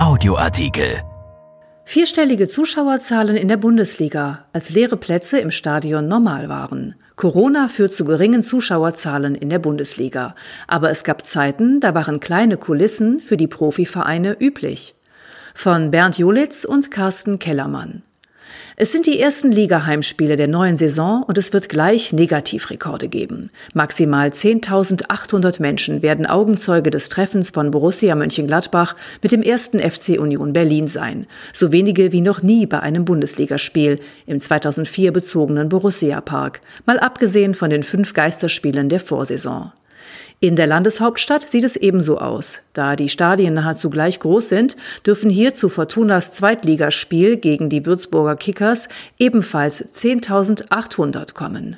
[0.00, 1.02] Audioartikel.
[1.84, 6.94] Vierstellige Zuschauerzahlen in der Bundesliga, als leere Plätze im Stadion normal waren.
[7.16, 10.34] Corona führt zu geringen Zuschauerzahlen in der Bundesliga.
[10.66, 14.94] Aber es gab Zeiten, da waren kleine Kulissen für die Profivereine üblich.
[15.54, 18.02] Von Bernd Jolitz und Carsten Kellermann.
[18.82, 23.50] Es sind die ersten Ligaheimspiele der neuen Saison und es wird gleich Negativrekorde geben.
[23.74, 30.54] Maximal 10.800 Menschen werden Augenzeuge des Treffens von Borussia Mönchengladbach mit dem ersten FC Union
[30.54, 31.26] Berlin sein.
[31.52, 36.62] So wenige wie noch nie bei einem Bundesligaspiel im 2004 bezogenen Borussia Park.
[36.86, 39.72] Mal abgesehen von den fünf Geisterspielen der Vorsaison.
[40.42, 42.62] In der Landeshauptstadt sieht es ebenso aus.
[42.72, 48.36] Da die Stadien nahezu gleich groß sind, dürfen hier zu Fortunas Zweitligaspiel gegen die Würzburger
[48.36, 51.76] Kickers ebenfalls 10.800 kommen.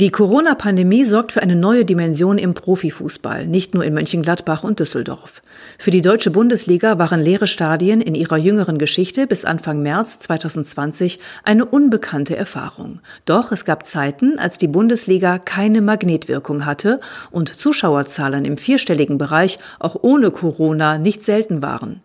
[0.00, 5.42] Die Corona-Pandemie sorgt für eine neue Dimension im Profifußball, nicht nur in Mönchengladbach und Düsseldorf.
[5.78, 11.18] Für die deutsche Bundesliga waren leere Stadien in ihrer jüngeren Geschichte bis Anfang März 2020
[11.44, 13.00] eine unbekannte Erfahrung.
[13.26, 19.58] Doch es gab Zeiten, als die Bundesliga keine Magnetwirkung hatte und Zuschauerzahlen im vierstelligen Bereich
[19.78, 22.00] auch ohne Corona nicht selten waren.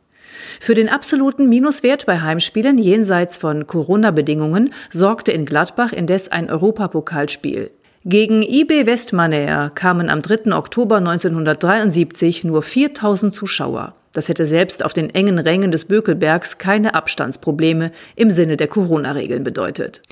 [0.59, 7.71] Für den absoluten Minuswert bei Heimspielen jenseits von Corona-Bedingungen sorgte in Gladbach indes ein Europapokalspiel.
[8.07, 10.55] Gegen IB Westmaner kamen am 3.
[10.55, 13.95] Oktober 1973 nur 4000 Zuschauer.
[14.13, 19.43] Das hätte selbst auf den engen Rängen des Bökelbergs keine Abstandsprobleme im Sinne der Corona-Regeln
[19.43, 20.03] bedeutet.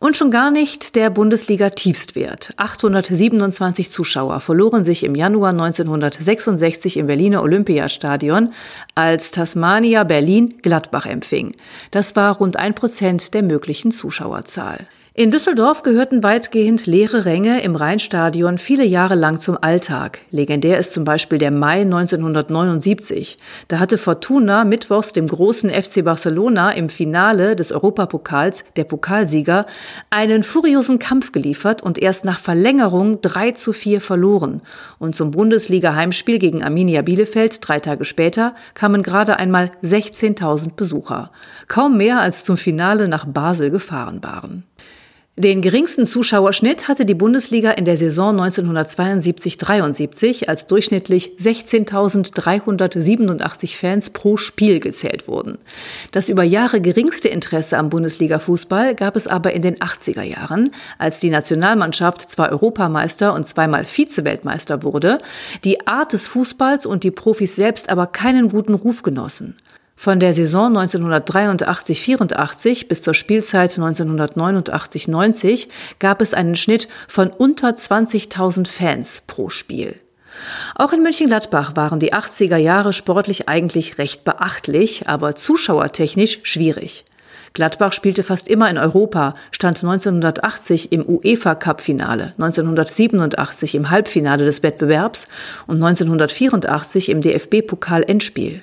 [0.00, 2.52] Und schon gar nicht der Bundesliga-Tiefstwert.
[2.56, 8.54] 827 Zuschauer verloren sich im Januar 1966 im Berliner Olympiastadion,
[8.96, 11.54] als Tasmania Berlin Gladbach empfing.
[11.92, 14.88] Das war rund ein Prozent der möglichen Zuschauerzahl.
[15.18, 20.20] In Düsseldorf gehörten weitgehend leere Ränge im Rheinstadion viele Jahre lang zum Alltag.
[20.30, 23.38] Legendär ist zum Beispiel der Mai 1979.
[23.68, 29.64] Da hatte Fortuna mittwochs dem großen FC Barcelona im Finale des Europapokals, der Pokalsieger,
[30.10, 34.60] einen furiosen Kampf geliefert und erst nach Verlängerung 3 zu 4 verloren.
[34.98, 41.30] Und zum Bundesliga-Heimspiel gegen Arminia Bielefeld drei Tage später kamen gerade einmal 16.000 Besucher.
[41.68, 44.64] Kaum mehr als zum Finale nach Basel gefahren waren.
[45.38, 54.38] Den geringsten Zuschauerschnitt hatte die Bundesliga in der Saison 1972-73, als durchschnittlich 16.387 Fans pro
[54.38, 55.58] Spiel gezählt wurden.
[56.10, 61.20] Das über Jahre geringste Interesse am Bundesliga-Fußball gab es aber in den 80er Jahren, als
[61.20, 65.18] die Nationalmannschaft zwar Europameister und zweimal Vize-Weltmeister wurde,
[65.64, 69.54] die Art des Fußballs und die Profis selbst aber keinen guten Ruf genossen.
[69.96, 75.68] Von der Saison 1983-84 bis zur Spielzeit 1989-90
[75.98, 79.96] gab es einen Schnitt von unter 20.000 Fans pro Spiel.
[80.74, 87.06] Auch in Mönchengladbach waren die 80er Jahre sportlich eigentlich recht beachtlich, aber zuschauertechnisch schwierig.
[87.54, 94.44] Gladbach spielte fast immer in Europa, stand 1980 im UEFA Cup Finale, 1987 im Halbfinale
[94.44, 95.26] des Wettbewerbs
[95.66, 98.62] und 1984 im DFB Pokal Endspiel.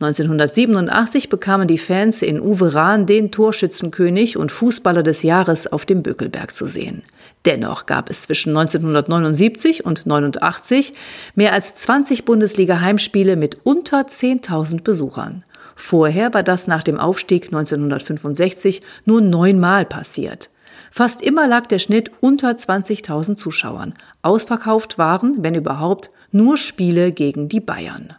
[0.00, 6.02] 1987 bekamen die Fans in Uwe Rahn den Torschützenkönig und Fußballer des Jahres auf dem
[6.02, 7.02] Bökelberg zu sehen.
[7.44, 10.94] Dennoch gab es zwischen 1979 und 89
[11.34, 15.44] mehr als 20 Bundesliga-Heimspiele mit unter 10.000 Besuchern.
[15.74, 20.50] Vorher war das nach dem Aufstieg 1965 nur neunmal passiert.
[20.90, 23.94] Fast immer lag der Schnitt unter 20.000 Zuschauern.
[24.20, 28.14] Ausverkauft waren, wenn überhaupt, nur Spiele gegen die Bayern.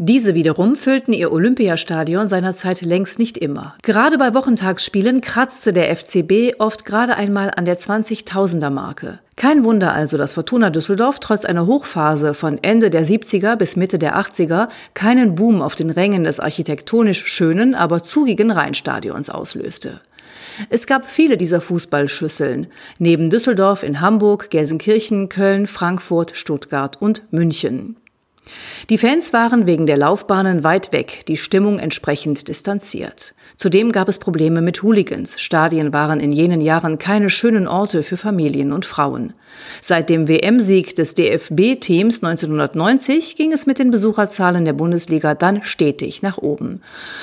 [0.00, 3.74] Diese wiederum füllten ihr Olympiastadion seinerzeit längst nicht immer.
[3.82, 9.18] Gerade bei Wochentagsspielen kratzte der FCB oft gerade einmal an der 20.000er Marke.
[9.34, 13.98] Kein Wunder also, dass Fortuna Düsseldorf trotz einer Hochphase von Ende der 70er bis Mitte
[13.98, 20.00] der 80er keinen Boom auf den Rängen des architektonisch schönen, aber zugigen Rheinstadions auslöste.
[20.70, 22.68] Es gab viele dieser Fußballschüsseln,
[23.00, 27.96] neben Düsseldorf in Hamburg, Gelsenkirchen, Köln, Frankfurt, Stuttgart und München.
[28.90, 33.34] Die Fans waren wegen der Laufbahnen weit weg, die Stimmung entsprechend distanziert.
[33.56, 35.40] Zudem gab es Probleme mit Hooligans.
[35.40, 39.32] Stadien waren in jenen Jahren keine schönen Orte für Familien und Frauen.
[39.80, 46.22] Seit dem WM-Sieg des DFB-Teams 1990 ging es mit den Besucherzahlen der Bundesliga dann stetig
[46.22, 46.82] nach oben.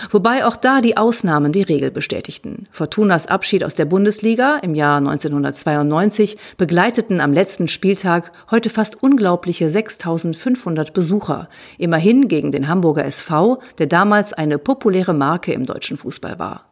[0.10, 2.68] Wobei auch da die Ausnahmen die Regel bestätigten.
[2.72, 9.70] Fortunas Abschied aus der Bundesliga im Jahr 1992 begleiteten am letzten Spieltag heute fast unglaubliche
[9.70, 11.50] 6500 Besucher.
[11.78, 16.66] Immerhin gegen den Hamburger SV, der damals eine populäre Marke im deutschen Fußball war.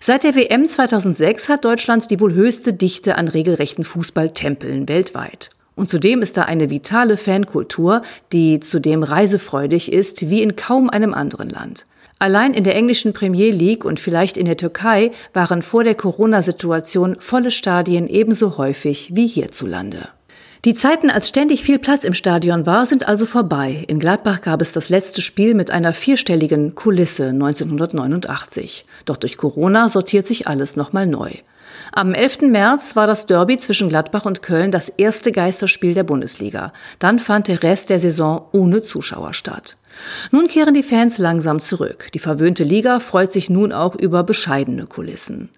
[0.00, 5.50] Seit der WM 2006 hat Deutschland die wohl höchste Dichte an regelrechten Fußballtempeln weltweit.
[5.76, 8.02] Und zudem ist da eine vitale Fankultur,
[8.32, 11.86] die zudem reisefreudig ist wie in kaum einem anderen Land.
[12.18, 17.16] Allein in der englischen Premier League und vielleicht in der Türkei waren vor der Corona-Situation
[17.18, 20.08] volle Stadien ebenso häufig wie hierzulande.
[20.66, 23.82] Die Zeiten, als ständig viel Platz im Stadion war, sind also vorbei.
[23.88, 28.84] In Gladbach gab es das letzte Spiel mit einer vierstelligen Kulisse 1989.
[29.06, 31.30] Doch durch Corona sortiert sich alles nochmal neu.
[31.92, 32.42] Am 11.
[32.42, 36.72] März war das Derby zwischen Gladbach und Köln das erste Geisterspiel der Bundesliga.
[36.98, 39.76] Dann fand der Rest der Saison ohne Zuschauer statt.
[40.30, 42.08] Nun kehren die Fans langsam zurück.
[42.14, 45.50] Die verwöhnte Liga freut sich nun auch über bescheidene Kulissen.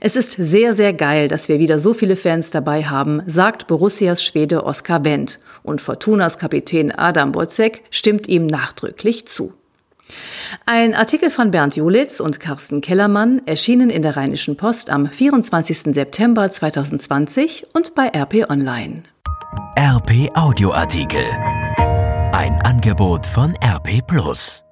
[0.00, 4.24] Es ist sehr, sehr geil, dass wir wieder so viele Fans dabei haben, sagt Borussias
[4.24, 5.38] Schwede Oskar Wendt.
[5.62, 9.52] Und Fortunas Kapitän Adam Bozek stimmt ihm nachdrücklich zu.
[10.66, 15.94] Ein Artikel von Bernd Julitz und Carsten Kellermann erschienen in der Rheinischen Post am 24.
[15.94, 19.04] September 2020 und bei RP Online.
[19.78, 21.24] RP Audioartikel.
[22.32, 24.64] Ein Angebot von RP Plus.